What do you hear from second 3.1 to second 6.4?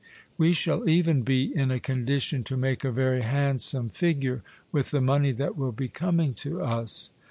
handsome figure with the money that will be coming